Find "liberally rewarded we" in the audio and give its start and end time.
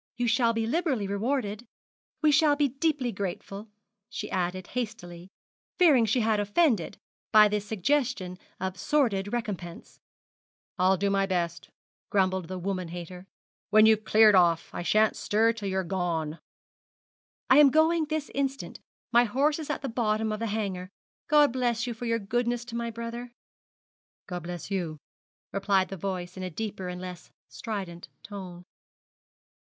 0.65-2.31